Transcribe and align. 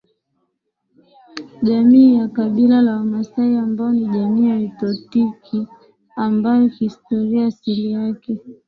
jamii 1.63 2.15
ya 2.17 2.27
Kabila 2.27 2.81
la 2.81 2.95
Wamaasai 2.95 3.55
ambao 3.57 3.91
ni 3.91 4.05
jamii 4.07 4.49
ya 4.49 4.55
nilotiki 4.57 5.67
ambayo 6.15 6.69
kihistoria 6.69 7.45
asilia 7.47 7.99
yake 7.99 8.37